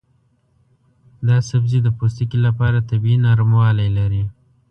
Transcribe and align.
دا 1.27 1.37
سبزی 1.49 1.79
د 1.83 1.87
پوستکي 1.97 2.39
لپاره 2.45 2.85
طبیعي 2.89 3.17
نرموالی 3.25 3.89
لري. 3.97 4.23